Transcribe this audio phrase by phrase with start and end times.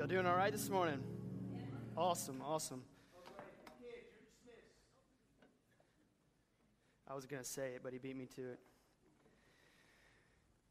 [0.00, 0.98] Y'all doing all right this morning?
[1.94, 2.82] Awesome, awesome.
[7.06, 8.58] I was going to say it, but he beat me to it.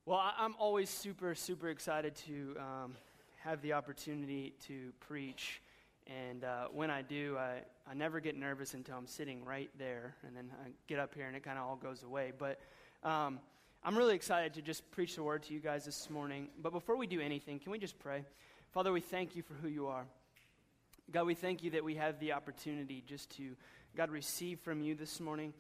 [0.07, 2.95] Well, I'm always super, super excited to um,
[3.43, 5.61] have the opportunity to preach.
[6.07, 10.15] And uh, when I do, I, I never get nervous until I'm sitting right there.
[10.25, 12.33] And then I get up here and it kind of all goes away.
[12.35, 12.59] But
[13.03, 13.37] um,
[13.83, 16.47] I'm really excited to just preach the word to you guys this morning.
[16.63, 18.23] But before we do anything, can we just pray?
[18.71, 20.05] Father, we thank you for who you are.
[21.11, 23.55] God, we thank you that we have the opportunity just to,
[23.97, 25.53] God, receive from you this morning.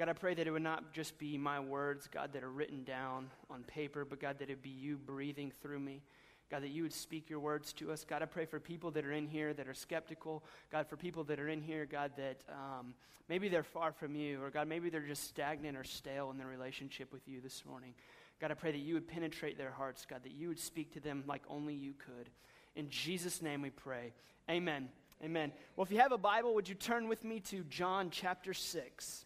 [0.00, 2.82] God, I pray that it would not just be my words, God, that are written
[2.82, 6.02] down on paper, but God, that it be you breathing through me.
[6.50, 8.04] God, that you would speak your words to us.
[8.04, 10.42] God, I pray for people that are in here that are skeptical.
[10.72, 12.94] God, for people that are in here, God, that um,
[13.28, 16.48] maybe they're far from you, or God, maybe they're just stagnant or stale in their
[16.48, 17.94] relationship with you this morning.
[18.40, 21.00] God, I pray that you would penetrate their hearts, God, that you would speak to
[21.00, 22.28] them like only you could.
[22.76, 24.12] In Jesus' name we pray.
[24.50, 24.90] Amen.
[25.24, 25.50] Amen.
[25.74, 29.24] Well, if you have a Bible, would you turn with me to John chapter 6?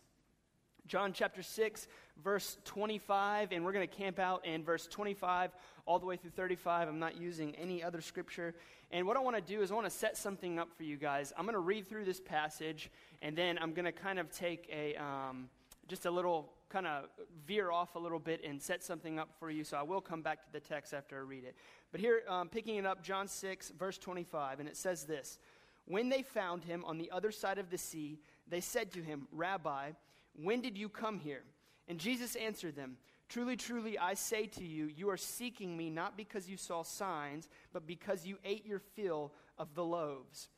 [0.87, 1.89] John chapter 6,
[2.23, 5.51] verse 25, and we're going to camp out in verse 25
[5.85, 6.89] all the way through 35.
[6.89, 8.55] I'm not using any other scripture.
[8.93, 10.97] And what I want to do is I want to set something up for you
[10.97, 11.33] guys.
[11.37, 14.69] I'm going to read through this passage, and then I'm going to kind of take
[14.73, 14.95] a.
[14.97, 15.49] Um,
[15.89, 17.07] just a little kind of
[17.47, 19.65] veer off a little bit and set something up for you.
[19.65, 21.57] So I will come back to the text after I read it.
[21.91, 25.39] But here, um, picking it up, John 6, verse 25, and it says this
[25.87, 29.27] When they found him on the other side of the sea, they said to him,
[29.33, 29.91] Rabbi,
[30.35, 31.43] when did you come here?
[31.89, 32.97] And Jesus answered them,
[33.29, 37.49] Truly, truly, I say to you, you are seeking me not because you saw signs,
[37.73, 40.49] but because you ate your fill of the loaves.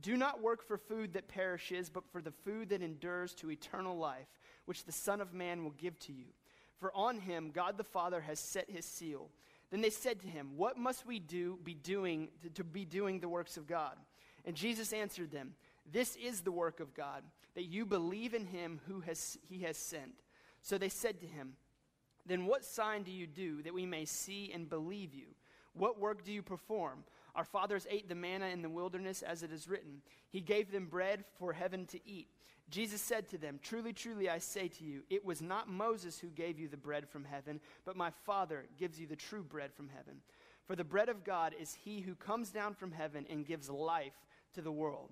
[0.00, 3.98] Do not work for food that perishes, but for the food that endures to eternal
[3.98, 4.28] life,
[4.66, 6.26] which the Son of Man will give to you.
[6.78, 9.30] For on him God the Father has set his seal.
[9.70, 13.20] Then they said to him, What must we do be doing to, to be doing
[13.20, 13.96] the works of God?
[14.44, 15.54] And Jesus answered them,
[15.90, 17.22] This is the work of God,
[17.54, 20.12] that you believe in him who has, he has sent.
[20.62, 21.54] So they said to him,
[22.26, 25.26] Then what sign do you do that we may see and believe you?
[25.72, 27.04] What work do you perform?
[27.36, 30.00] Our fathers ate the manna in the wilderness, as it is written.
[30.30, 32.28] He gave them bread for heaven to eat.
[32.70, 36.28] Jesus said to them, Truly, truly, I say to you, it was not Moses who
[36.28, 39.90] gave you the bread from heaven, but my Father gives you the true bread from
[39.94, 40.22] heaven.
[40.66, 44.16] For the bread of God is he who comes down from heaven and gives life
[44.54, 45.10] to the world.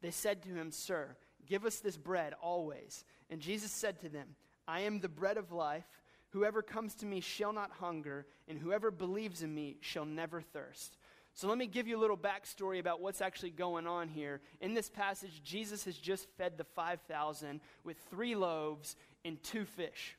[0.00, 3.04] They said to him, Sir, give us this bread always.
[3.28, 4.36] And Jesus said to them,
[4.66, 5.84] I am the bread of life.
[6.30, 10.96] Whoever comes to me shall not hunger, and whoever believes in me shall never thirst.
[11.34, 14.40] So let me give you a little backstory about what's actually going on here.
[14.60, 20.16] In this passage, Jesus has just fed the 5,000 with three loaves and two fish.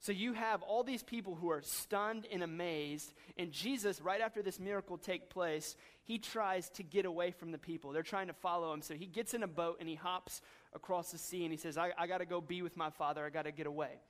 [0.00, 4.42] So you have all these people who are stunned and amazed, and Jesus, right after
[4.42, 7.92] this miracle take place, he tries to get away from the people.
[7.92, 8.80] They're trying to follow him.
[8.80, 10.40] So he gets in a boat and he hops
[10.72, 13.26] across the sea and he says, I, I got to go be with my father.
[13.26, 14.00] I got to get away.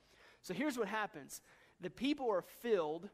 [0.41, 1.41] So here's what happens
[1.81, 3.09] the people are filled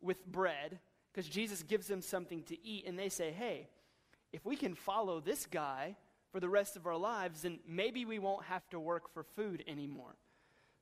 [0.00, 0.80] with bread
[1.12, 3.68] because Jesus gives them something to eat, and they say, Hey,
[4.32, 5.96] if we can follow this guy
[6.32, 9.64] for the rest of our lives, then maybe we won't have to work for food
[9.66, 10.14] anymore.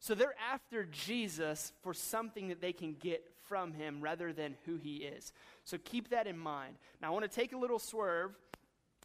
[0.00, 4.76] So they're after Jesus for something that they can get from him rather than who
[4.76, 5.32] he is.
[5.64, 6.76] So keep that in mind.
[7.00, 8.32] Now, I want to take a little swerve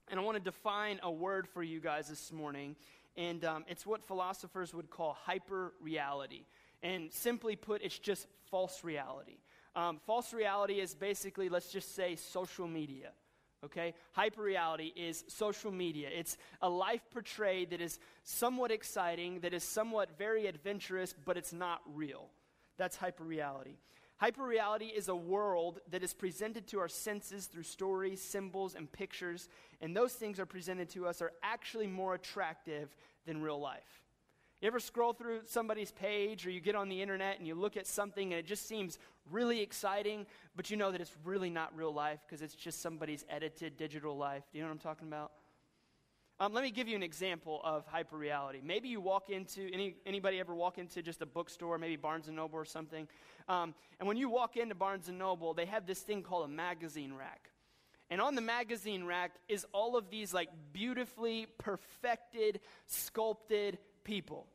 [0.10, 2.76] and I want to define a word for you guys this morning.
[3.16, 6.46] And um, it's what philosophers would call hyper reality.
[6.84, 9.38] And simply put, it's just false reality.
[9.76, 13.10] Um, false reality is basically, let's just say, social media.
[13.66, 13.94] Okay?
[14.18, 16.10] Hyperreality is social media.
[16.12, 21.54] It's a life portrayed that is somewhat exciting, that is somewhat very adventurous, but it's
[21.54, 22.30] not real.
[22.78, 23.78] That's hyperreality.
[24.22, 29.50] Hyperreality is a world that is presented to our senses through stories, symbols, and pictures,
[29.82, 32.96] and those things are presented to us are actually more attractive
[33.26, 34.04] than real life.
[34.62, 37.76] You ever scroll through somebody's page or you get on the internet and you look
[37.76, 38.98] at something and it just seems
[39.32, 40.26] really exciting,
[40.56, 44.18] but you know that it's really not real life because it's just somebody's edited digital
[44.18, 44.44] life?
[44.52, 45.32] Do you know what I'm talking about?
[46.40, 48.64] Um, let me give you an example of hyperreality.
[48.64, 52.36] Maybe you walk into any anybody ever walk into just a bookstore, maybe Barnes and
[52.36, 53.08] Noble or something,
[53.48, 56.52] um, and when you walk into Barnes and Noble, they have this thing called a
[56.52, 57.50] magazine rack.
[58.10, 64.48] And on the magazine rack is all of these like beautifully perfected, sculpted people.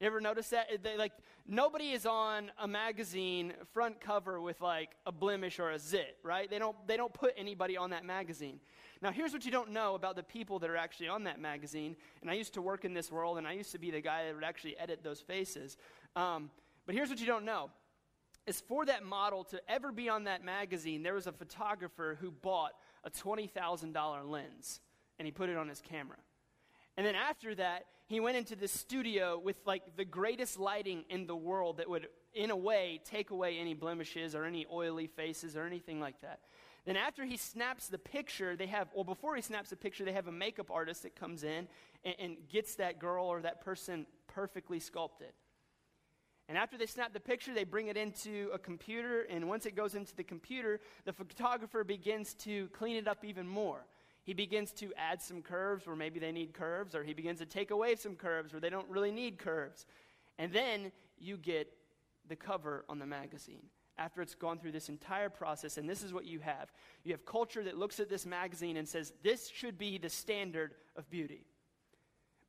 [0.00, 0.68] You ever notice that?
[0.82, 1.12] They, like
[1.46, 6.48] nobody is on a magazine front cover with like a blemish or a zit, right?
[6.48, 8.60] They don't they don't put anybody on that magazine.
[9.02, 11.96] Now, here's what you don't know about the people that are actually on that magazine.
[12.20, 14.26] And I used to work in this world, and I used to be the guy
[14.26, 15.76] that would actually edit those faces.
[16.16, 16.50] Um,
[16.86, 17.70] but here's what you don't know
[18.46, 22.30] is for that model to ever be on that magazine, there was a photographer who
[22.30, 22.72] bought
[23.04, 24.80] a $20,000 lens
[25.18, 26.16] and he put it on his camera.
[26.96, 31.26] And then after that, he went into the studio with like the greatest lighting in
[31.26, 35.56] the world that would, in a way, take away any blemishes or any oily faces
[35.56, 36.40] or anything like that.
[36.86, 40.12] Then after he snaps the picture, they have, well, before he snaps the picture, they
[40.12, 41.68] have a makeup artist that comes in
[42.02, 45.32] and, and gets that girl or that person perfectly sculpted.
[46.48, 49.76] And after they snap the picture, they bring it into a computer, and once it
[49.76, 53.84] goes into the computer, the photographer begins to clean it up even more.
[54.28, 57.46] He begins to add some curves where maybe they need curves, or he begins to
[57.46, 59.86] take away some curves where they don't really need curves.
[60.38, 61.72] And then you get
[62.28, 63.62] the cover on the magazine
[63.96, 65.78] after it's gone through this entire process.
[65.78, 66.68] And this is what you have
[67.04, 70.74] you have culture that looks at this magazine and says, this should be the standard
[70.94, 71.46] of beauty.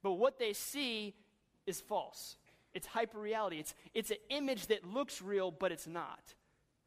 [0.04, 1.16] But what they see
[1.66, 2.36] is false.
[2.74, 3.58] It's hyper reality.
[3.58, 6.34] It's, it's an image that looks real, but it's not.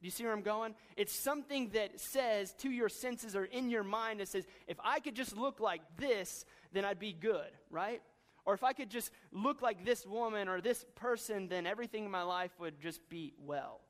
[0.03, 0.75] Do you see where I'm going?
[0.97, 4.99] It's something that says to your senses or in your mind, that says, if I
[4.99, 8.03] could just look like this, then I'd be good, right?
[8.45, 12.11] Or if I could just look like this woman or this person, then everything in
[12.11, 13.81] my life would just be well.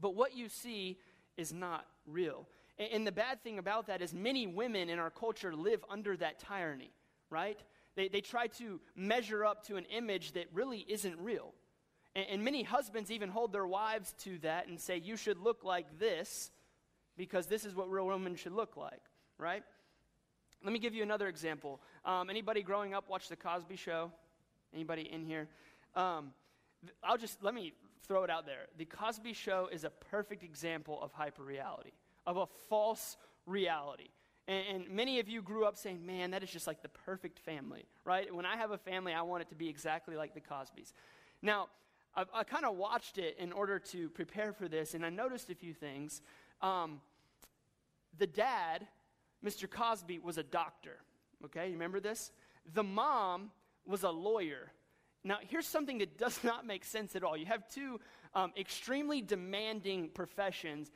[0.00, 0.98] But what you see
[1.36, 2.48] is not real.
[2.78, 6.38] And the bad thing about that is many women in our culture live under that
[6.38, 6.92] tyranny,
[7.28, 7.60] right?
[7.94, 11.52] They, they try to measure up to an image that really isn't real.
[12.14, 15.64] And, and many husbands even hold their wives to that and say, you should look
[15.64, 16.50] like this
[17.16, 19.02] because this is what real women should look like,
[19.38, 19.62] right?
[20.62, 21.80] Let me give you another example.
[22.04, 24.10] Um, anybody growing up watch The Cosby Show?
[24.74, 25.48] Anybody in here?
[25.94, 26.32] Um,
[27.02, 27.72] I'll just, let me
[28.06, 28.66] throw it out there.
[28.78, 31.92] The Cosby Show is a perfect example of hyper reality,
[32.26, 33.16] of a false
[33.46, 34.08] reality.
[34.48, 37.38] And, and, many of you grew up saying, man, that is just like the perfect
[37.38, 38.34] family, right?
[38.34, 40.92] When I have a family, I want it to be exactly like the Cosbys.
[41.42, 41.68] Now,
[42.14, 45.50] I've, i kind of watched it in order to prepare for this, and I noticed
[45.50, 46.22] a few things.
[46.60, 47.00] Um,
[48.18, 48.86] the dad,
[49.44, 49.70] Mr.
[49.70, 50.98] Cosby, was a doctor,
[51.44, 51.66] okay?
[51.66, 52.32] You remember this?
[52.74, 53.50] The mom
[53.86, 54.72] was a lawyer.
[55.22, 57.36] Now, here's something that does not make sense at all.
[57.36, 58.00] You have two
[58.34, 60.90] um, extremely demanding professions,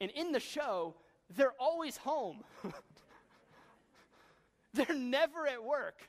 [0.00, 0.94] and in the show,
[1.34, 2.44] they're always home.
[4.74, 6.08] they're never at work.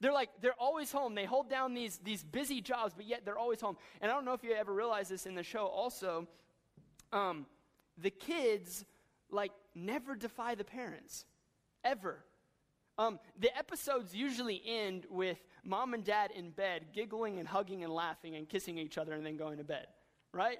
[0.00, 1.14] They're like, they're always home.
[1.14, 3.76] They hold down these, these busy jobs, but yet they're always home.
[4.00, 6.26] And I don't know if you ever realize this in the show also.
[7.12, 7.46] Um,
[7.96, 8.84] the kids,
[9.30, 11.24] like, never defy the parents,
[11.82, 12.24] ever.
[12.98, 17.92] Um, the episodes usually end with mom and dad in bed, giggling and hugging and
[17.92, 19.86] laughing and kissing each other and then going to bed,
[20.32, 20.58] right?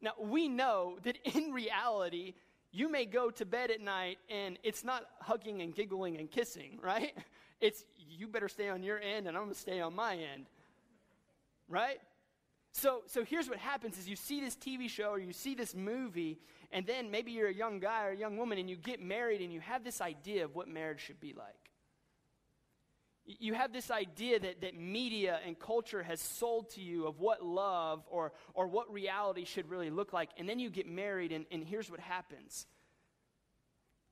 [0.00, 2.34] Now, we know that in reality,
[2.70, 6.78] you may go to bed at night and it's not hugging and giggling and kissing,
[6.82, 7.14] right?
[7.60, 10.46] It's you better stay on your end and I'm going to stay on my end.
[11.68, 11.98] Right?
[12.72, 15.74] So, so here's what happens is you see this TV show or you see this
[15.74, 16.38] movie
[16.70, 19.40] and then maybe you're a young guy or a young woman and you get married
[19.40, 21.54] and you have this idea of what marriage should be like.
[23.24, 27.42] You have this idea that, that media and culture has sold to you of what
[27.42, 30.30] love or, or what reality should really look like.
[30.36, 32.66] And then you get married, and, and here's what happens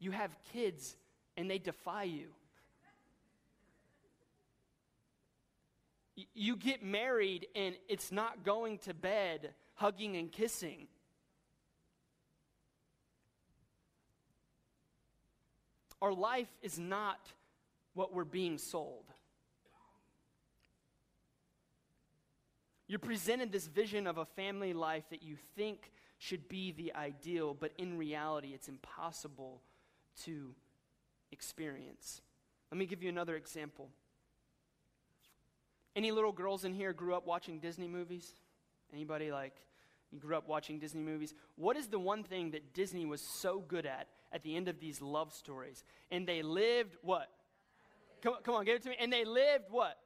[0.00, 0.96] you have kids,
[1.36, 2.28] and they defy you.
[6.34, 10.86] You get married, and it's not going to bed hugging and kissing.
[16.00, 17.18] Our life is not
[17.94, 19.04] what we're being sold.
[22.86, 27.54] You're presented this vision of a family life that you think should be the ideal,
[27.58, 29.62] but in reality, it's impossible
[30.24, 30.54] to
[31.32, 32.20] experience.
[32.70, 33.88] Let me give you another example.
[35.96, 38.32] Any little girls in here grew up watching Disney movies?
[38.92, 39.54] Anybody like
[40.10, 41.34] you grew up watching Disney movies?
[41.56, 44.80] What is the one thing that Disney was so good at at the end of
[44.80, 45.84] these love stories?
[46.10, 47.28] And they lived what?
[48.22, 48.96] Come, come on, give it to me.
[48.98, 49.98] And they lived what?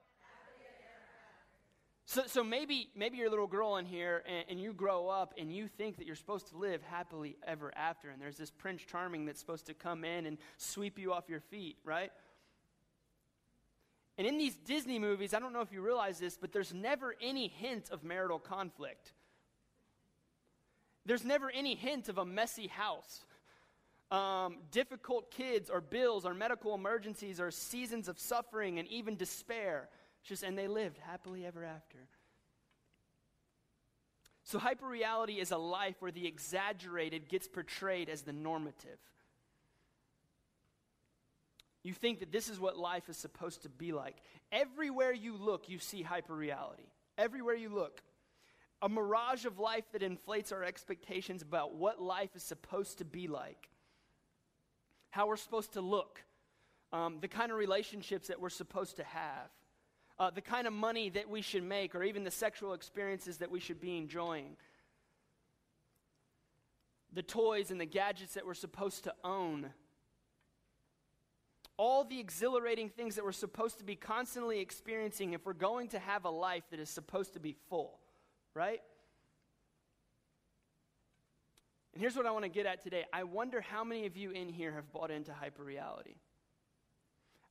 [2.09, 5.35] So, so maybe, maybe you're a little girl in here and, and, you grow up
[5.37, 8.09] and you think that you're supposed to live happily ever after.
[8.09, 11.41] And there's this Prince Charming that's supposed to come in and sweep you off your
[11.41, 12.11] feet, right?
[14.19, 17.15] And in these Disney movies, I don't know if you realize this, but there's never
[17.23, 19.13] any hint of marital conflict.
[21.07, 23.25] There's never any hint of a messy house
[24.11, 29.89] um, difficult kids or bills or medical emergencies or seasons of suffering and even despair.
[30.25, 31.99] just, and they lived happily ever after.
[34.45, 38.99] So, hyperreality is a life where the exaggerated gets portrayed as the normative.
[41.83, 44.17] You think that this is what life is supposed to be like.
[44.53, 46.91] Everywhere you look, you see hyperreality.
[47.17, 48.03] Everywhere you look.
[48.81, 53.27] a mirage of life that inflates our expectations about what life is supposed to be
[53.27, 53.69] like,
[55.11, 56.23] how we're supposed to look,
[56.93, 59.51] um, the kind of relationships that we're supposed to have,
[60.19, 63.51] uh, the kind of money that we should make, or even the sexual experiences that
[63.51, 64.57] we should be enjoying,
[67.13, 69.71] the toys and the gadgets that we're supposed to own.
[71.79, 75.99] All the exhilarating things that we're supposed to be constantly experiencing if we're going to
[75.99, 77.99] have a life that is supposed to be full
[78.59, 78.81] right?
[81.95, 83.05] And here's what I want to get at today.
[83.13, 86.17] I wonder how many of you in here have bought into hyperreality.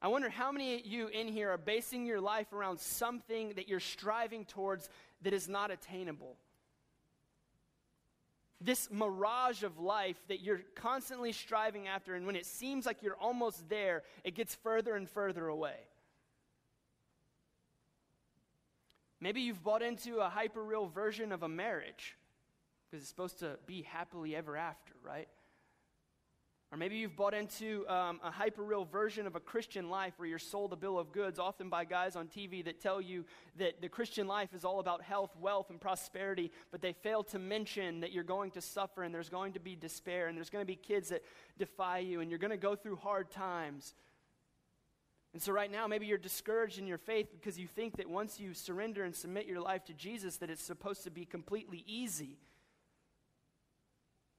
[0.02, 3.70] I wonder how many of you in here are basing your life around something that
[3.70, 4.90] you're striving towards
[5.24, 6.36] that is not attainable.
[8.60, 13.18] This mirage of life that you're constantly striving after, and when it seems like you're
[13.18, 15.78] almost there, it gets further and further away.
[19.20, 22.18] Maybe you've bought into a hyper real version of a marriage
[22.86, 25.28] because it's supposed to be happily ever after, right?
[26.72, 30.28] Or maybe you've bought into um, a hyper real version of a Christian life where
[30.28, 33.24] you're sold a bill of goods, often by guys on TV that tell you
[33.58, 37.40] that the Christian life is all about health, wealth, and prosperity, but they fail to
[37.40, 40.62] mention that you're going to suffer and there's going to be despair and there's going
[40.62, 41.24] to be kids that
[41.58, 43.94] defy you and you're going to go through hard times.
[45.32, 48.42] And so right now maybe you're discouraged in your faith because you think that once
[48.42, 52.40] you surrender and submit your life to Jesus that it's supposed to be completely easy.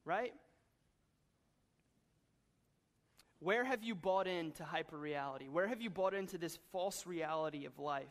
[0.05, 0.33] Right?
[3.39, 5.47] Where have you bought into hyper reality?
[5.47, 8.07] Where have you bought into this false reality of life?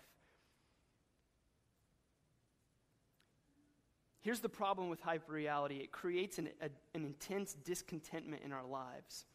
[4.21, 8.65] Here's the problem with hyper reality it creates an, a, an intense discontentment in our
[8.65, 9.27] lives.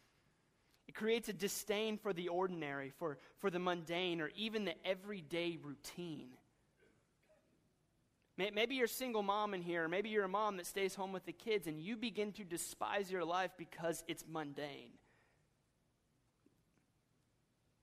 [0.87, 5.57] It creates a disdain for the ordinary, for, for the mundane, or even the everyday
[5.63, 6.29] routine.
[8.35, 11.25] Maybe you're a single mom in here, maybe you're a mom that stays home with
[11.25, 14.91] the kids, and you begin to despise your life because it's mundane.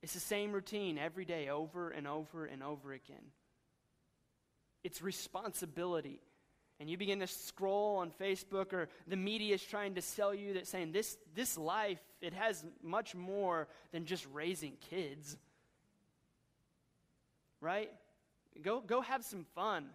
[0.02, 3.32] It's the same routine every day, over and over and over again.
[4.82, 6.20] It's responsibility
[6.80, 10.54] and you begin to scroll on Facebook or the media is trying to sell you
[10.54, 15.36] that saying this, this life, it has much more than just raising kids.
[17.60, 17.90] Right?
[18.62, 19.90] Go, go have some fun.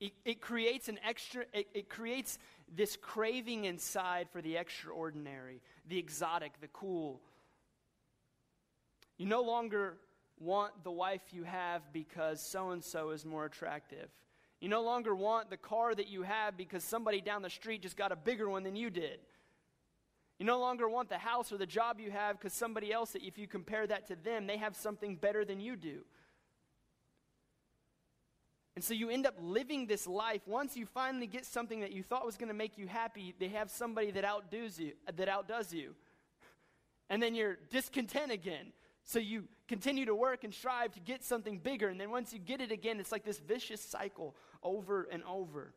[0.00, 2.38] It, it creates an extra, it, it creates
[2.74, 7.20] this craving inside for the extraordinary, the exotic, the cool.
[9.16, 9.96] You no longer
[10.38, 14.08] want the wife you have because so and so is more attractive.
[14.60, 17.96] You no longer want the car that you have because somebody down the street just
[17.96, 19.18] got a bigger one than you did.
[20.38, 23.38] You no longer want the house or the job you have because somebody else, if
[23.38, 26.04] you compare that to them, they have something better than you do.
[28.78, 30.42] And so you end up living this life.
[30.46, 33.48] Once you finally get something that you thought was going to make you happy, they
[33.48, 35.96] have somebody that outdoes you, that outdoes you.
[37.10, 38.72] And then you're discontent again.
[39.02, 41.88] So you continue to work and strive to get something bigger.
[41.88, 45.74] And then once you get it again, it's like this vicious cycle over and over.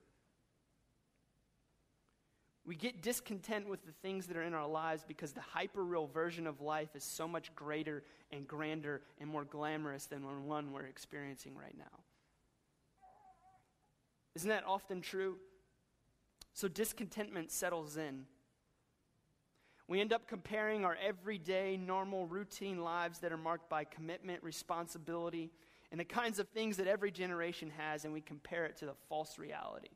[2.67, 6.05] We get discontent with the things that are in our lives because the hyper real
[6.05, 10.71] version of life is so much greater and grander and more glamorous than the one
[10.71, 11.97] we're experiencing right now.
[14.35, 15.37] Isn't that often true?
[16.53, 18.25] So discontentment settles in.
[19.87, 25.51] We end up comparing our everyday, normal, routine lives that are marked by commitment, responsibility,
[25.91, 28.93] and the kinds of things that every generation has, and we compare it to the
[29.09, 29.89] false reality.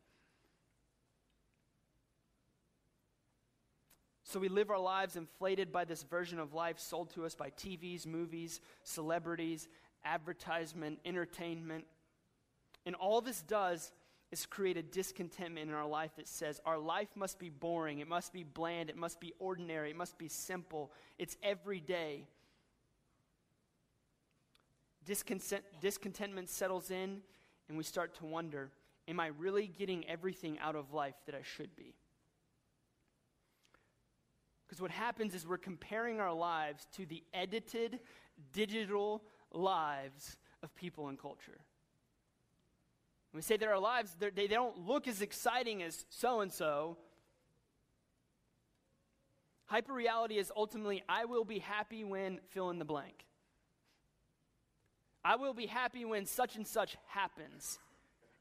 [4.23, 7.51] So we live our lives inflated by this version of life sold to us by
[7.51, 9.69] TVs, movies, celebrities,
[10.03, 11.85] advertisement, entertainment.
[12.85, 13.93] And all this does
[14.31, 18.07] is create a discontentment in our life that says our life must be boring, it
[18.07, 22.27] must be bland, it must be ordinary, it must be simple, it's everyday.
[25.05, 27.21] Discontent, discontentment settles in,
[27.69, 28.71] and we start to wonder
[29.07, 31.93] Am I really getting everything out of life that I should be?
[34.65, 37.99] Because what happens is we're comparing our lives to the edited,
[38.51, 39.21] digital
[39.53, 41.59] lives of people and culture.
[43.35, 46.95] We say that our lives, they don't look as exciting as so and so.
[49.69, 53.25] Hyperreality is ultimately, I will be happy when fill in the blank.
[55.23, 57.77] I will be happy when such and such happens.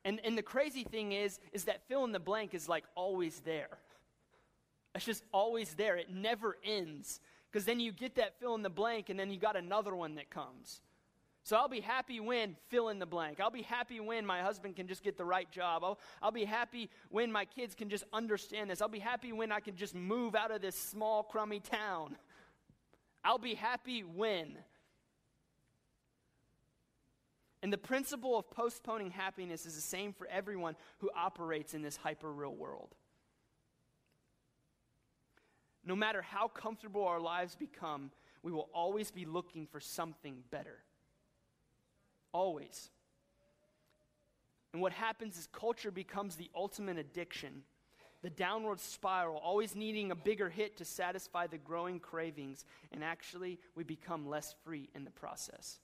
[0.05, 3.41] And, and the crazy thing is, is that fill in the blank is like always
[3.41, 3.79] there.
[4.95, 5.97] It's just always there.
[5.97, 7.21] It never ends.
[7.51, 10.15] Because then you get that fill in the blank, and then you got another one
[10.17, 10.83] that comes.
[11.45, 13.39] So I'll be happy when fill in the blank.
[13.39, 15.85] I'll be happy when my husband can just get the right job.
[15.85, 18.81] I'll, I'll be happy when my kids can just understand this.
[18.81, 22.17] I'll be happy when I can just move out of this small, crummy town.
[23.23, 24.57] I'll be happy when.
[27.63, 31.97] And the principle of postponing happiness is the same for everyone who operates in this
[31.97, 32.95] hyper real world.
[35.85, 38.11] No matter how comfortable our lives become,
[38.43, 40.79] we will always be looking for something better.
[42.35, 42.91] Always.
[44.73, 47.63] And what happens is culture becomes the ultimate addiction,
[48.23, 53.61] the downward spiral, always needing a bigger hit to satisfy the growing cravings, and actually
[53.77, 55.79] we become less free in the process.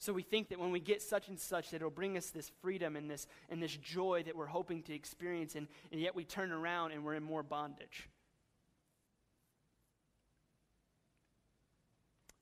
[0.00, 2.50] So we think that when we get such and such, that it'll bring us this
[2.60, 6.24] freedom and this, and this joy that we're hoping to experience, and, and yet we
[6.24, 8.08] turn around and we're in more bondage.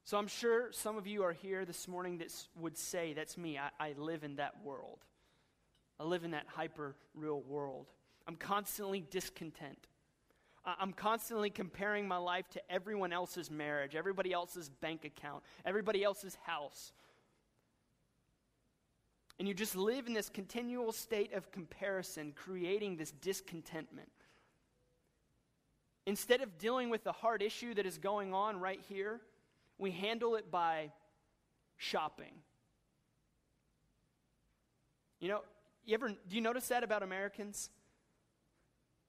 [0.08, 3.58] So I'm sure some of you are here this morning that would say, That's me.
[3.58, 5.00] I, I live in that world.
[6.00, 7.88] I live in that hyper real world.
[8.26, 9.86] I'm constantly discontent.
[10.64, 16.38] I'm constantly comparing my life to everyone else's marriage, everybody else's bank account, everybody else's
[16.46, 16.94] house.
[19.38, 24.08] And you just live in this continual state of comparison, creating this discontentment.
[26.06, 29.20] Instead of dealing with the hard issue that is going on right here,
[29.78, 30.92] we handle it by
[31.76, 32.32] shopping.
[35.20, 35.40] You know,
[35.84, 37.70] you ever do you notice that about Americans?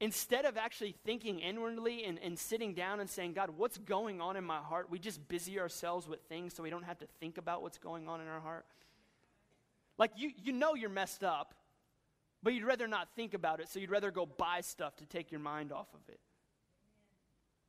[0.01, 4.37] Instead of actually thinking inwardly and, and sitting down and saying, God, what's going on
[4.37, 4.89] in my heart?
[4.89, 8.07] We just busy ourselves with things so we don't have to think about what's going
[8.07, 8.65] on in our heart.
[9.97, 11.53] Like you, you know you're messed up,
[12.41, 15.33] but you'd rather not think about it, so you'd rather go buy stuff to take
[15.33, 16.21] your mind off of it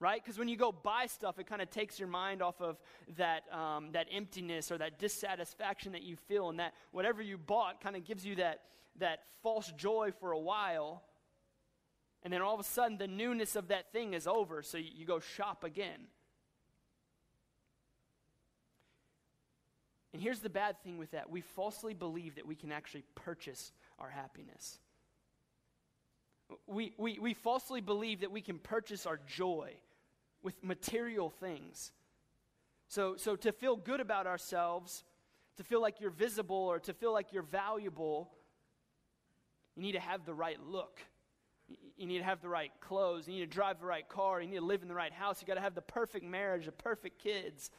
[0.01, 0.23] right?
[0.25, 2.81] Because when you go buy stuff, it kind of takes your mind off of
[3.19, 7.81] that, um, that emptiness or that dissatisfaction that you feel, and that whatever you bought
[7.83, 8.63] kind of gives you that,
[8.99, 11.03] that false joy for a while.
[12.23, 14.91] And then all of a sudden, the newness of that thing is over, so you,
[14.95, 16.09] you go shop again.
[20.13, 23.71] And here's the bad thing with that we falsely believe that we can actually purchase
[23.99, 24.79] our happiness.
[26.67, 29.75] We, we, we falsely believe that we can purchase our joy
[30.43, 31.93] with material things.
[32.89, 35.05] So, so to feel good about ourselves,
[35.57, 38.31] to feel like you're visible or to feel like you're valuable,
[39.77, 41.01] you need to have the right look.
[41.97, 43.29] You need to have the right clothes.
[43.29, 44.41] You need to drive the right car.
[44.41, 45.41] You need to live in the right house.
[45.41, 47.71] You got to have the perfect marriage, the perfect kids.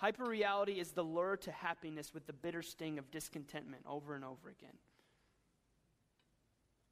[0.00, 4.48] Hyperreality is the lure to happiness with the bitter sting of discontentment over and over
[4.48, 4.76] again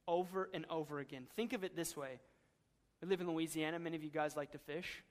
[0.09, 1.27] over and over again.
[1.35, 2.19] Think of it this way
[3.01, 3.79] we live in Louisiana.
[3.79, 5.03] Many of you guys like to fish.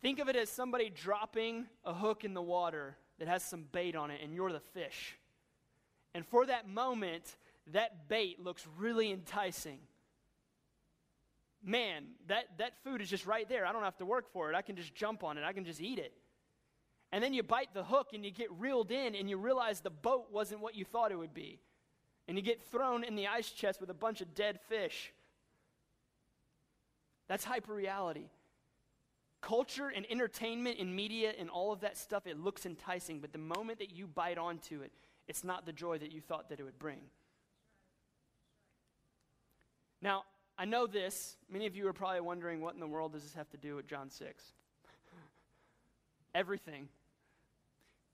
[0.00, 3.94] Think of it as somebody dropping a hook in the water that has some bait
[3.94, 5.16] on it, and you're the fish.
[6.14, 7.36] And for that moment,
[7.72, 9.78] that bait looks really enticing.
[11.62, 13.64] Man, that, that food is just right there.
[13.64, 14.56] I don't have to work for it.
[14.56, 16.12] I can just jump on it, I can just eat it.
[17.12, 19.90] And then you bite the hook and you get reeled in, and you realize the
[19.90, 21.60] boat wasn't what you thought it would be
[22.28, 25.12] and you get thrown in the ice chest with a bunch of dead fish.
[27.28, 28.26] That's hyperreality.
[29.40, 33.38] Culture and entertainment and media and all of that stuff, it looks enticing, but the
[33.38, 34.92] moment that you bite onto it,
[35.26, 36.98] it's not the joy that you thought that it would bring.
[40.00, 40.24] Now,
[40.58, 41.36] I know this.
[41.50, 43.76] Many of you are probably wondering what in the world does this have to do
[43.76, 44.44] with John 6?
[46.34, 46.88] Everything.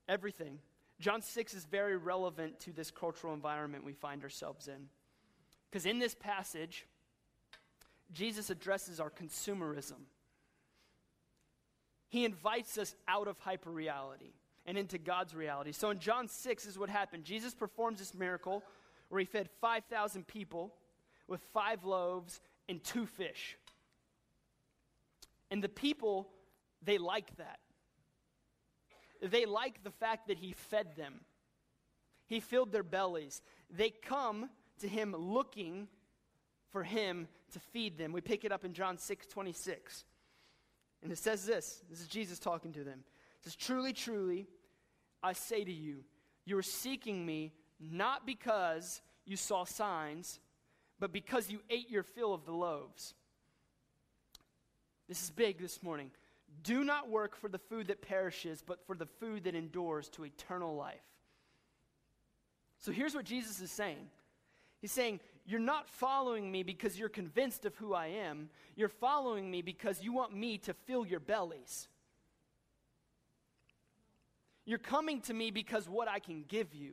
[0.08, 0.58] Everything.
[1.00, 4.88] John 6 is very relevant to this cultural environment we find ourselves in.
[5.70, 6.86] Because in this passage,
[8.12, 10.06] Jesus addresses our consumerism.
[12.08, 14.32] He invites us out of hyperreality
[14.66, 15.72] and into God's reality.
[15.72, 17.24] So in John 6 is what happened.
[17.24, 18.64] Jesus performs this miracle
[19.08, 20.74] where he fed 5,000 people
[21.26, 23.56] with five loaves and two fish.
[25.50, 26.28] And the people,
[26.82, 27.60] they like that
[29.22, 31.20] they like the fact that he fed them.
[32.26, 33.42] He filled their bellies.
[33.70, 34.50] They come
[34.80, 35.88] to him looking
[36.70, 38.12] for him to feed them.
[38.12, 40.04] We pick it up in John 6 26.
[41.02, 43.04] And it says this this is Jesus talking to them.
[43.38, 44.46] It says, Truly, truly,
[45.22, 46.04] I say to you,
[46.44, 50.40] you are seeking me not because you saw signs,
[50.98, 53.14] but because you ate your fill of the loaves.
[55.08, 56.10] This is big this morning.
[56.62, 60.24] Do not work for the food that perishes, but for the food that endures to
[60.24, 60.96] eternal life.
[62.78, 64.08] So here's what Jesus is saying
[64.80, 68.50] He's saying, you're not following me because you're convinced of who I am.
[68.76, 71.88] You're following me because you want me to fill your bellies.
[74.66, 76.92] You're coming to me because what I can give you.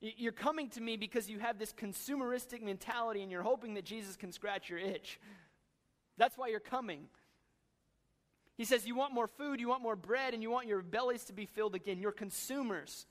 [0.00, 4.16] You're coming to me because you have this consumeristic mentality and you're hoping that Jesus
[4.16, 5.20] can scratch your itch.
[6.18, 7.04] That's why you're coming.
[8.60, 11.24] He says, You want more food, you want more bread, and you want your bellies
[11.24, 11.98] to be filled again.
[11.98, 13.06] You're consumers.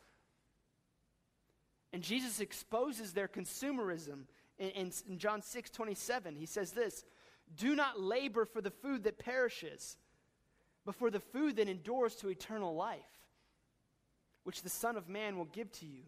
[1.91, 4.25] And Jesus exposes their consumerism
[4.59, 6.35] in, in, in John 6 27.
[6.35, 7.03] He says this
[7.57, 9.97] Do not labor for the food that perishes,
[10.85, 12.99] but for the food that endures to eternal life,
[14.43, 16.03] which the Son of Man will give to you.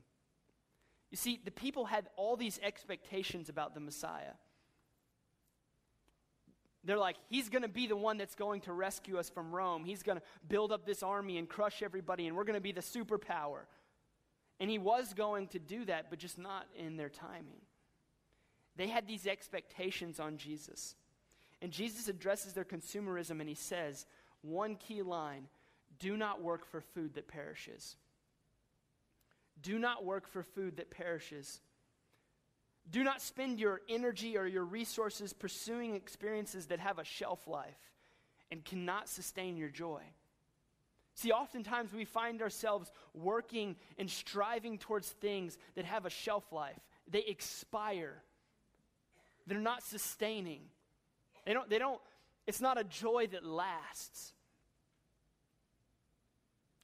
[1.10, 4.34] You see, the people had all these expectations about the Messiah.
[6.84, 9.86] They're like, he's going to be the one that's going to rescue us from Rome.
[9.86, 12.72] He's going to build up this army and crush everybody, and we're going to be
[12.72, 13.62] the superpower.
[14.60, 17.62] And he was going to do that, but just not in their timing.
[18.78, 20.96] They had these expectations on Jesus.
[21.62, 24.06] And Jesus addresses their consumerism and he says,
[24.42, 25.48] one key line
[26.00, 27.96] do not work for food that perishes.
[29.62, 31.62] Do not work for food that perishes.
[32.90, 37.78] Do not spend your energy or your resources pursuing experiences that have a shelf life
[38.52, 40.02] and cannot sustain your joy.
[41.14, 46.80] See, oftentimes we find ourselves working and striving towards things that have a shelf life.
[47.10, 48.24] They expire.
[49.46, 50.62] They're not sustaining.
[51.46, 52.00] They don't, they don't,
[52.48, 54.34] it's not a joy that lasts.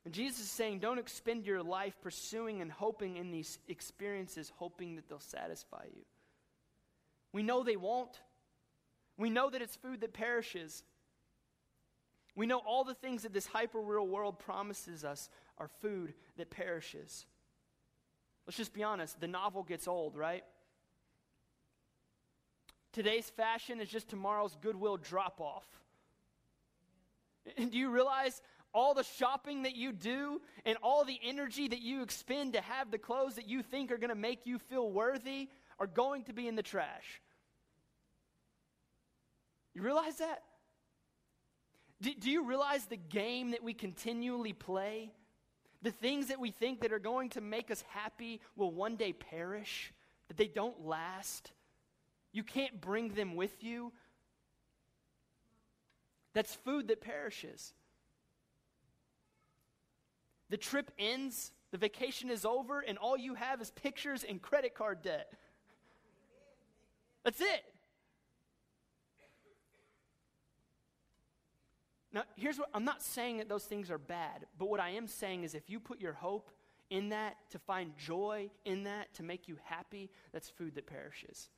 [0.07, 4.95] And Jesus is saying, don't expend your life pursuing and hoping in these experiences, hoping
[4.95, 6.03] that they'll satisfy you.
[7.33, 8.17] We know they won't.
[9.17, 10.85] We know that it's food that perishes.
[12.37, 16.51] We know all the things that this hyper real world promises us are food that
[16.51, 17.25] perishes.
[18.45, 20.45] Let's just be honest the novel gets old, right?
[22.93, 25.67] Today's fashion is just tomorrow's Goodwill drop off.
[27.57, 28.41] And do you realize
[28.73, 32.91] all the shopping that you do and all the energy that you expend to have
[32.91, 35.49] the clothes that you think are going to make you feel worthy
[35.79, 37.21] are going to be in the trash?
[39.73, 40.43] You realize that?
[42.01, 45.11] Do, do you realize the game that we continually play?
[45.81, 49.13] The things that we think that are going to make us happy will one day
[49.13, 49.93] perish,
[50.27, 51.51] that they don't last.
[52.33, 53.91] You can't bring them with you.
[56.33, 57.73] That's food that perishes.
[60.49, 64.75] The trip ends, the vacation is over, and all you have is pictures and credit
[64.75, 65.31] card debt.
[67.23, 67.65] That's it.
[72.13, 75.07] Now, here's what I'm not saying that those things are bad, but what I am
[75.07, 76.49] saying is if you put your hope
[76.89, 81.49] in that to find joy in that to make you happy, that's food that perishes.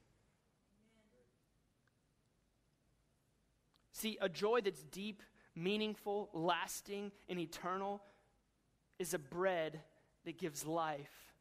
[3.93, 5.21] See, a joy that's deep,
[5.55, 8.01] meaningful, lasting, and eternal
[8.99, 9.79] is a bread
[10.25, 11.33] that gives life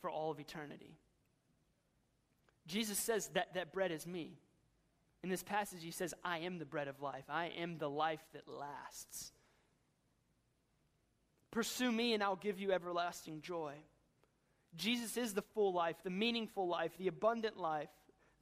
[0.00, 0.98] for all of eternity.
[2.66, 4.38] Jesus says that that bread is me.
[5.22, 7.24] In this passage, he says, I am the bread of life.
[7.28, 9.32] I am the life that lasts.
[11.50, 13.74] Pursue me, and I'll give you everlasting joy.
[14.76, 17.88] Jesus is the full life, the meaningful life, the abundant life,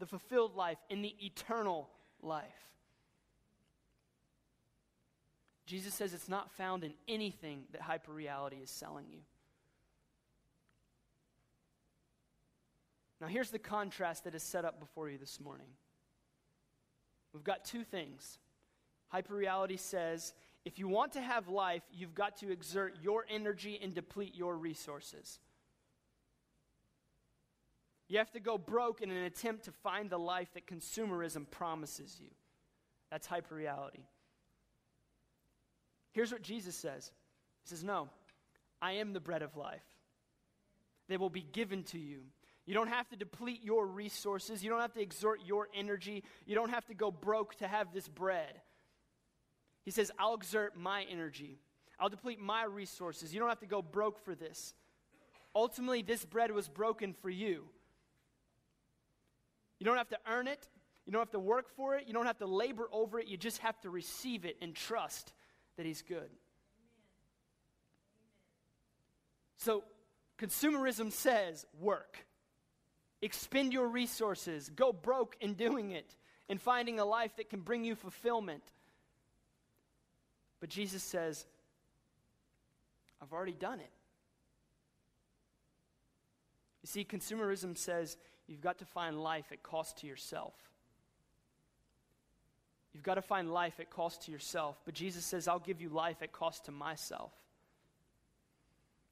[0.00, 1.88] the fulfilled life, and the eternal
[2.20, 2.73] life.
[5.66, 9.20] Jesus says it's not found in anything that hyperreality is selling you.
[13.20, 15.68] Now, here's the contrast that is set up before you this morning.
[17.32, 18.38] We've got two things.
[19.12, 23.94] Hyperreality says if you want to have life, you've got to exert your energy and
[23.94, 25.38] deplete your resources.
[28.08, 32.18] You have to go broke in an attempt to find the life that consumerism promises
[32.20, 32.30] you.
[33.10, 34.04] That's hyperreality.
[36.14, 37.10] Here's what Jesus says
[37.62, 38.08] He says, No,
[38.80, 39.84] I am the bread of life.
[41.08, 42.20] They will be given to you.
[42.64, 44.64] You don't have to deplete your resources.
[44.64, 46.24] You don't have to exert your energy.
[46.46, 48.60] You don't have to go broke to have this bread.
[49.84, 51.58] He says, I'll exert my energy.
[52.00, 53.34] I'll deplete my resources.
[53.34, 54.72] You don't have to go broke for this.
[55.54, 57.64] Ultimately, this bread was broken for you.
[59.78, 60.66] You don't have to earn it.
[61.04, 62.04] You don't have to work for it.
[62.06, 63.26] You don't have to labor over it.
[63.26, 65.34] You just have to receive it and trust
[65.76, 66.30] that He's good.
[69.56, 69.82] So,
[70.38, 72.26] consumerism says work,
[73.22, 76.16] expend your resources, go broke in doing it,
[76.48, 78.62] in finding a life that can bring you fulfillment.
[80.60, 81.46] But Jesus says,
[83.22, 83.90] I've already done it.
[86.82, 90.52] You see, consumerism says you've got to find life at cost to yourself.
[92.94, 94.80] You've got to find life at cost to yourself.
[94.84, 97.32] But Jesus says, I'll give you life at cost to myself.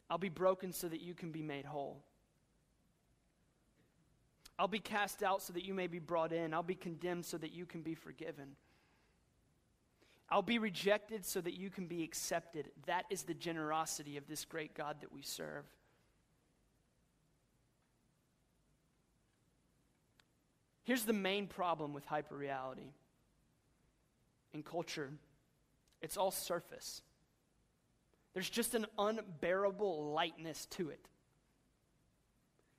[0.08, 2.00] I'll be broken so that you can be made whole.
[4.58, 6.54] I'll be cast out so that you may be brought in.
[6.54, 8.54] I'll be condemned so that you can be forgiven.
[10.30, 12.70] I'll be rejected so that you can be accepted.
[12.86, 15.64] That is the generosity of this great God that we serve.
[20.84, 22.92] Here's the main problem with hyperreality
[24.52, 25.10] in culture
[26.02, 27.00] it's all surface.
[28.34, 31.06] There's just an unbearable lightness to it.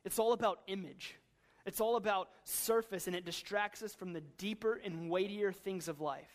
[0.04, 1.16] It's all about image.
[1.66, 6.02] It's all about surface, and it distracts us from the deeper and weightier things of
[6.02, 6.28] life.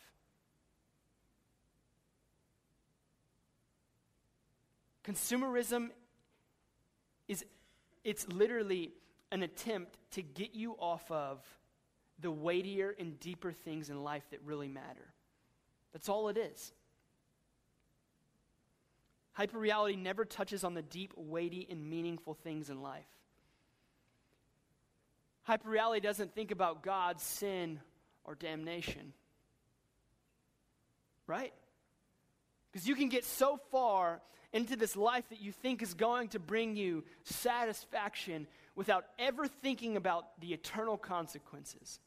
[5.05, 5.89] Consumerism
[7.29, 7.45] is
[8.05, 8.93] it's literally
[9.31, 11.45] an attempt to get you off of
[12.21, 15.13] the weightier and deeper things in life that really matter.
[15.93, 16.73] That's all it is.
[19.39, 23.07] Hyperreality never touches on the deep, weighty, and meaningful things in life.
[25.49, 27.81] Hyperreality doesn't think about God, sin,
[28.25, 29.13] or damnation.
[31.27, 31.55] Right?
[32.71, 34.21] Because you can get so far
[34.53, 39.97] into this life that you think is going to bring you satisfaction without ever thinking
[39.97, 42.01] about the eternal consequences.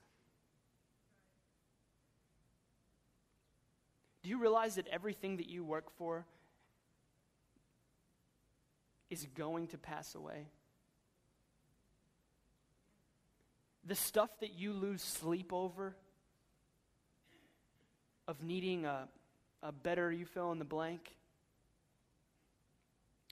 [4.24, 6.26] Do you realize that everything that you work for
[9.10, 10.48] is going to pass away?
[13.86, 15.96] The stuff that you lose sleep over,
[18.28, 19.08] of needing a,
[19.64, 21.16] a better, you fill in the blank,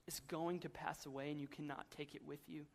[0.07, 2.65] is going to pass away and you cannot take it with you.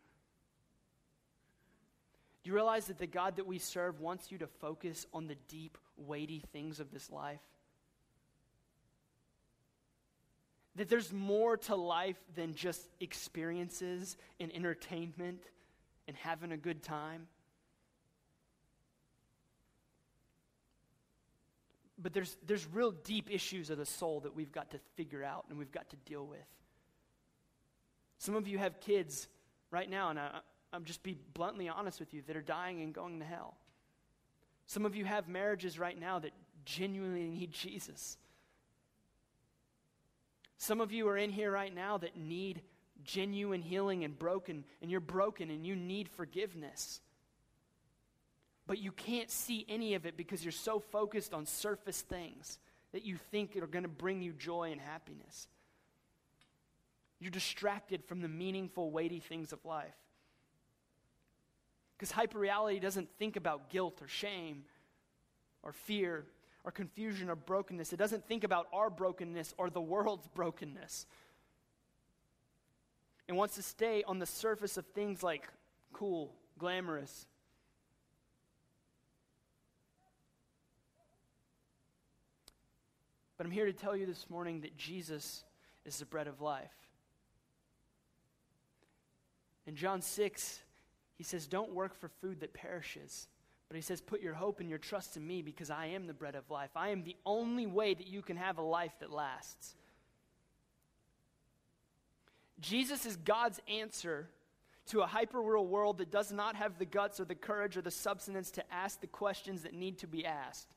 [2.43, 5.37] Do you realize that the God that we serve wants you to focus on the
[5.49, 7.41] deep, weighty things of this life?
[10.77, 15.41] That there's more to life than just experiences and entertainment
[16.09, 17.29] and having a good time.
[21.97, 25.47] But there's, there's real deep issues of the soul that we've got to figure out
[25.49, 26.41] and we've got to deal with.
[28.19, 29.29] Some of you have kids
[29.71, 30.41] right now, and I,
[30.73, 33.55] I'm just be bluntly honest with you, that are dying and going to hell.
[34.67, 36.33] Some of you have marriages right now that
[36.65, 38.17] genuinely need Jesus.
[40.65, 42.63] Some of you are in here right now that need
[43.05, 47.03] genuine healing and broken, and you're broken and you need forgiveness.
[48.67, 52.59] But you can't see any of it because you're so focused on surface things
[52.93, 55.49] that you think are going to bring you joy and happiness.
[57.21, 59.93] You're distracted from the meaningful, weighty things of life.
[61.99, 64.65] Because hyperreality doesn't think about guilt or shame
[65.63, 66.25] or fear
[66.65, 67.93] or confusion or brokenness.
[67.93, 71.07] It doesn't think about our brokenness or the world's brokenness.
[73.29, 75.49] It wants to stay on the surface of things like
[75.93, 77.27] cool, glamorous.
[83.37, 85.45] But I'm here to tell you this morning that Jesus
[85.85, 86.73] is the bread of life.
[89.67, 90.61] In John 6,
[91.17, 93.29] he says, Don't work for food that perishes.
[93.75, 96.15] But he says, Put your hope and your trust in me because I am the
[96.15, 96.71] bread of life.
[96.77, 99.75] I am the only way that you can have a life that lasts.
[102.61, 104.29] Jesus is God's answer
[104.91, 107.81] to a hyper real world that does not have the guts or the courage or
[107.81, 110.69] the substance to ask the questions that need to be asked.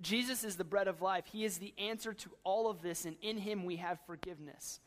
[0.00, 1.26] Jesus is the bread of life.
[1.30, 4.80] He is the answer to all of this, and in him we have forgiveness.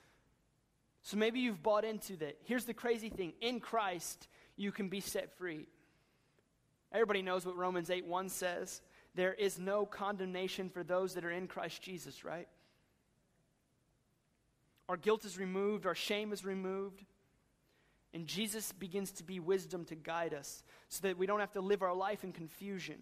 [1.04, 2.38] So maybe you've bought into that.
[2.44, 5.68] Here's the crazy thing in Christ, you can be set free.
[6.92, 8.82] Everybody knows what Romans 8 1 says.
[9.16, 12.48] There is no condemnation for those that are in Christ Jesus, right?
[14.90, 17.04] Our guilt is removed, our shame is removed.
[18.14, 21.62] And Jesus begins to be wisdom to guide us so that we don't have to
[21.62, 22.98] live our life in confusion.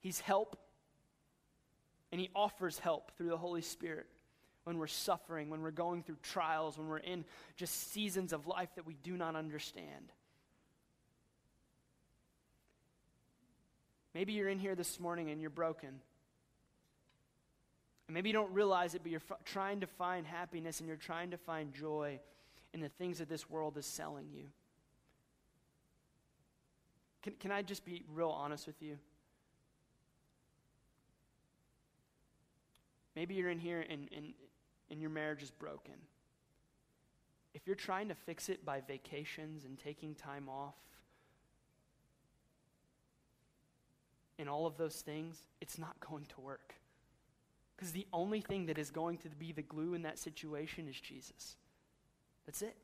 [0.00, 0.56] He's help,
[2.10, 4.06] and He offers help through the Holy Spirit
[4.68, 7.24] when we're suffering, when we're going through trials, when we're in
[7.56, 10.12] just seasons of life that we do not understand.
[14.12, 15.88] Maybe you're in here this morning and you're broken.
[15.88, 20.98] And maybe you don't realize it, but you're f- trying to find happiness and you're
[20.98, 22.20] trying to find joy
[22.74, 24.48] in the things that this world is selling you.
[27.22, 28.98] Can, can I just be real honest with you?
[33.16, 34.34] Maybe you're in here and, and,
[34.90, 35.94] and your marriage is broken.
[37.54, 40.76] if you're trying to fix it by vacations and taking time off
[44.38, 46.74] and all of those things, it's not going to work.
[47.74, 51.00] Because the only thing that is going to be the glue in that situation is
[51.00, 51.56] Jesus.
[52.46, 52.76] That's it.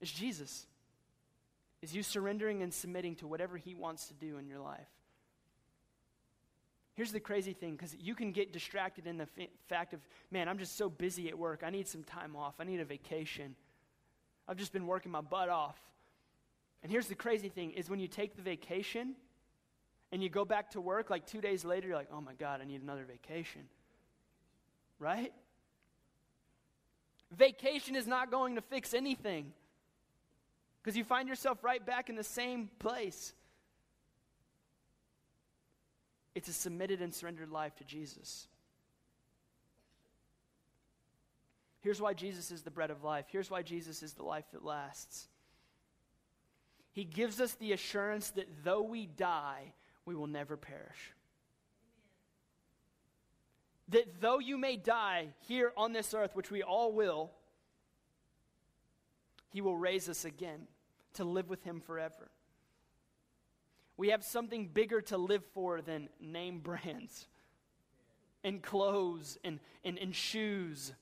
[0.00, 0.66] It's Jesus.
[1.80, 4.88] Is you surrendering and submitting to whatever He wants to do in your life.
[6.94, 10.00] Here's the crazy thing because you can get distracted in the f- fact of,
[10.30, 11.62] man, I'm just so busy at work.
[11.64, 12.54] I need some time off.
[12.60, 13.56] I need a vacation.
[14.46, 15.78] I've just been working my butt off.
[16.82, 19.14] And here's the crazy thing is when you take the vacation
[20.10, 22.60] and you go back to work, like two days later, you're like, oh my God,
[22.60, 23.62] I need another vacation.
[24.98, 25.32] Right?
[27.34, 29.52] Vacation is not going to fix anything
[30.82, 33.32] because you find yourself right back in the same place.
[36.34, 38.46] It's a submitted and surrendered life to Jesus.
[41.80, 43.26] Here's why Jesus is the bread of life.
[43.28, 45.28] Here's why Jesus is the life that lasts.
[46.92, 49.72] He gives us the assurance that though we die,
[50.04, 51.12] we will never perish.
[53.88, 57.30] That though you may die here on this earth, which we all will,
[59.50, 60.68] He will raise us again
[61.14, 62.30] to live with Him forever.
[64.02, 67.28] We have something bigger to live for than name brands
[68.42, 70.92] and clothes and, and, and shoes.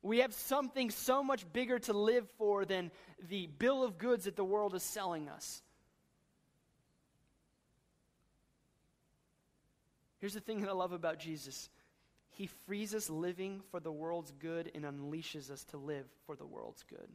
[0.00, 2.92] We have something so much bigger to live for than
[3.28, 5.60] the bill of goods that the world is selling us.
[10.20, 11.68] Here's the thing that I love about Jesus
[12.30, 16.46] He frees us living for the world's good and unleashes us to live for the
[16.46, 17.08] world's good.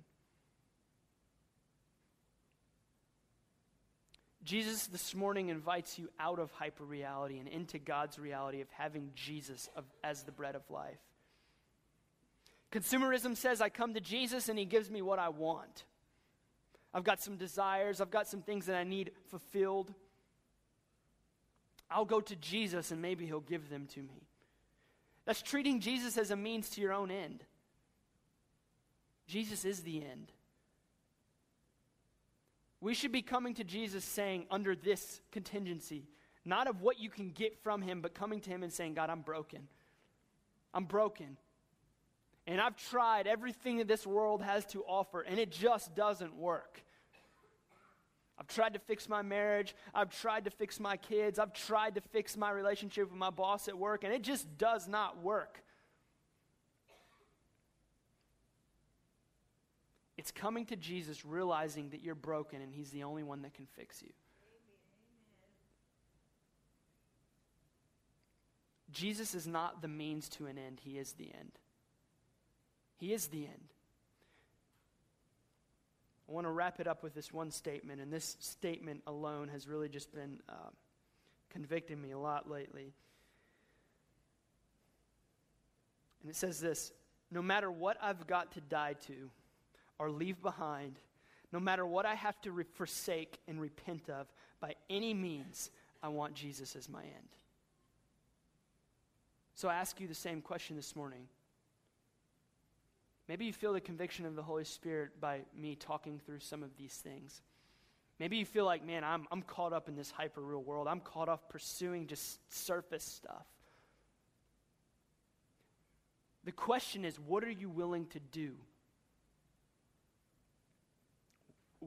[4.47, 9.11] Jesus this morning invites you out of hyper reality and into God's reality of having
[9.13, 11.01] Jesus of, as the bread of life.
[12.71, 15.83] Consumerism says, I come to Jesus and he gives me what I want.
[16.93, 19.93] I've got some desires, I've got some things that I need fulfilled.
[21.91, 24.29] I'll go to Jesus and maybe he'll give them to me.
[25.25, 27.43] That's treating Jesus as a means to your own end.
[29.27, 30.31] Jesus is the end.
[32.79, 36.07] We should be coming to Jesus saying, under this contingency,
[36.45, 39.09] not of what you can get from him, but coming to him and saying, God,
[39.09, 39.67] I'm broken.
[40.73, 41.37] I'm broken.
[42.45, 46.81] And I've tried everything that this world has to offer, and it just doesn't work.
[48.39, 49.75] I've tried to fix my marriage.
[49.93, 51.39] I've tried to fix my kids.
[51.39, 54.87] I've tried to fix my relationship with my boss at work, and it just does
[54.87, 55.63] not work.
[60.27, 63.65] It's coming to Jesus, realizing that you're broken and He's the only one that can
[63.65, 64.09] fix you.
[68.91, 71.53] Jesus is not the means to an end, He is the end.
[72.97, 73.69] He is the end.
[76.27, 79.65] I want to wrap it up with this one statement, and this statement alone has
[79.65, 80.71] really just been uh,
[81.49, 82.91] convicting me a lot lately.
[86.21, 86.91] And it says this
[87.31, 89.29] No matter what I've got to die to,
[89.99, 90.99] or leave behind,
[91.51, 94.27] no matter what I have to re- forsake and repent of,
[94.59, 95.71] by any means,
[96.03, 97.29] I want Jesus as my end.
[99.55, 101.27] So I ask you the same question this morning.
[103.27, 106.69] Maybe you feel the conviction of the Holy Spirit by me talking through some of
[106.77, 107.41] these things.
[108.19, 110.87] Maybe you feel like, man, I'm, I'm caught up in this hyper real world.
[110.87, 113.45] I'm caught up pursuing just surface stuff.
[116.45, 118.53] The question is, what are you willing to do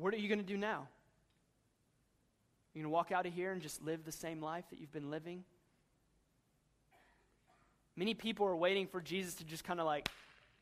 [0.01, 0.89] what are you going to do now?
[2.73, 4.93] You're going to walk out of here and just live the same life that you've
[4.93, 5.45] been living?
[7.97, 10.09] Many people are waiting for Jesus to just kind of like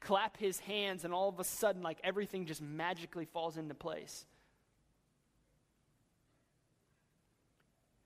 [0.01, 4.25] clap his hands, and all of a sudden, like everything just magically falls into place.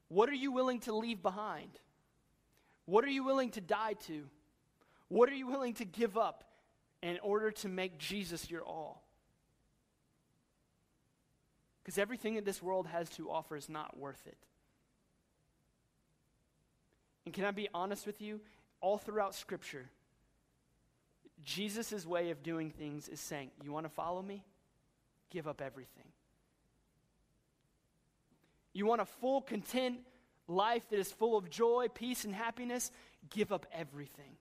[0.08, 1.70] What are you willing to leave behind?
[2.84, 4.24] What are you willing to die to?
[5.08, 6.44] What are you willing to give up
[7.02, 9.01] in order to make Jesus your all?
[11.82, 14.36] Because everything that this world has to offer is not worth it.
[17.24, 18.40] And can I be honest with you?
[18.80, 19.88] All throughout Scripture,
[21.44, 24.44] Jesus' way of doing things is saying, You want to follow me?
[25.30, 26.04] Give up everything.
[28.72, 29.98] You want a full, content
[30.48, 32.90] life that is full of joy, peace, and happiness?
[33.30, 34.36] Give up everything.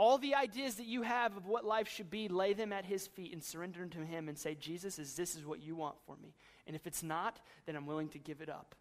[0.00, 3.06] All the ideas that you have of what life should be, lay them at his
[3.06, 5.96] feet and surrender them to him and say, Jesus, is this is what you want
[6.06, 6.32] for me?
[6.66, 8.74] And if it's not, then I'm willing to give it up.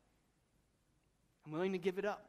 [1.45, 2.25] I'm willing to give it up.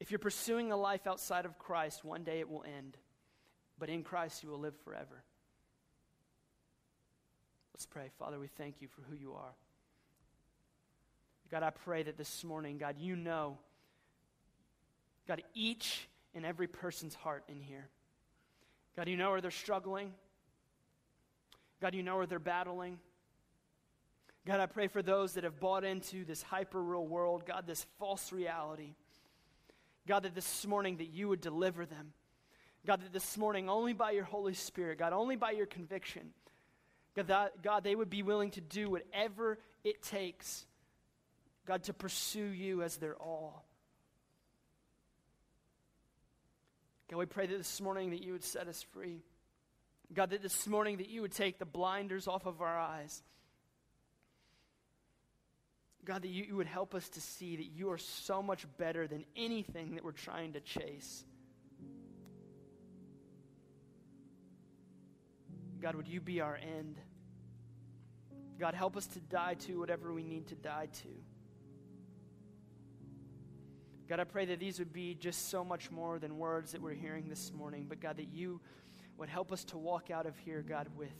[0.00, 2.96] If you're pursuing a life outside of Christ, one day it will end.
[3.78, 5.22] But in Christ, you will live forever.
[7.74, 8.08] Let's pray.
[8.18, 9.52] Father, we thank you for who you are.
[11.50, 13.58] God, I pray that this morning, God, you know,
[15.26, 17.88] God, each and every person's heart in here.
[18.96, 20.12] God, you know where they're struggling.
[21.80, 22.98] God, you know where they're battling.
[24.46, 27.86] God, I pray for those that have bought into this hyper real world, God, this
[27.98, 28.94] false reality.
[30.06, 32.12] God, that this morning that you would deliver them.
[32.84, 36.30] God, that this morning, only by your Holy Spirit, God, only by your conviction,
[37.14, 40.66] God, that, God, they would be willing to do whatever it takes,
[41.66, 43.64] God, to pursue you as their all.
[47.12, 49.20] God, we pray that this morning that you would set us free.
[50.14, 53.22] God, that this morning that you would take the blinders off of our eyes.
[56.06, 59.06] God, that you, you would help us to see that you are so much better
[59.06, 61.26] than anything that we're trying to chase.
[65.82, 66.96] God, would you be our end?
[68.58, 71.08] God, help us to die to whatever we need to die to.
[74.08, 76.94] God, I pray that these would be just so much more than words that we're
[76.94, 78.60] hearing this morning, but God, that you
[79.16, 81.12] would help us to walk out of here, God, with,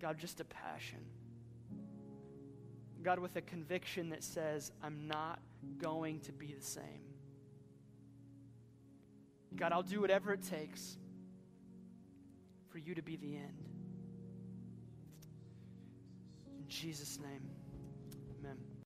[0.00, 1.00] God, just a passion.
[3.02, 5.38] God, with a conviction that says, I'm not
[5.78, 6.82] going to be the same.
[9.54, 10.98] God, I'll do whatever it takes
[12.68, 13.64] for you to be the end.
[16.58, 17.55] In Jesus' name.